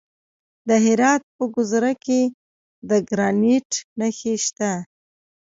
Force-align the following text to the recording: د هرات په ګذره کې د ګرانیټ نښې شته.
د 0.67 0.69
هرات 0.85 1.23
په 1.37 1.43
ګذره 1.55 1.93
کې 2.05 2.21
د 2.89 2.91
ګرانیټ 3.09 3.69
نښې 3.99 4.33
شته. 4.45 4.71